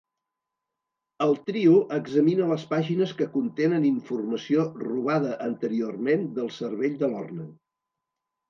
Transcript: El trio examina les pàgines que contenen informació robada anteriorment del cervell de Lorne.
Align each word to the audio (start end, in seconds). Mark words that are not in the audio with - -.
El 1.25 1.35
trio 1.49 1.75
examina 1.97 2.47
les 2.51 2.65
pàgines 2.71 3.13
que 3.19 3.27
contenen 3.35 3.85
informació 3.91 4.65
robada 4.85 5.37
anteriorment 5.51 6.27
del 6.41 6.53
cervell 6.57 6.97
de 7.05 7.13
Lorne. 7.17 7.47